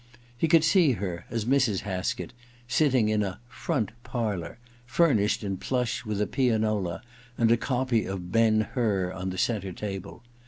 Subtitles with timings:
[0.35, 1.81] He could see her, as Mrs.
[1.81, 2.33] Haskett,
[2.67, 7.03] sitting in a ^ front parlour' furnished in plush, with a pianola,
[7.37, 10.23] and a copy of * Ben Hur' on the centre table.